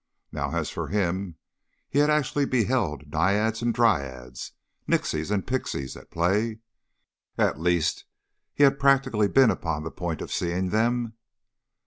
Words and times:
Now 0.31 0.49
as 0.55 0.71
for 0.71 0.87
him, 0.87 1.35
he 1.87 1.99
had 1.99 2.09
actually 2.09 2.45
beheld 2.45 3.13
naiads 3.13 3.61
and 3.61 3.71
dryads, 3.71 4.53
nixies 4.87 5.29
and 5.29 5.45
pixies, 5.45 5.95
at 5.95 6.09
play 6.09 6.57
at 7.37 7.61
least 7.61 8.05
he 8.51 8.63
had 8.63 8.79
practically 8.79 9.27
been 9.27 9.51
upon 9.51 9.83
the 9.83 9.91
point 9.91 10.21
of 10.23 10.31
seeing 10.31 10.71
them. 10.71 11.13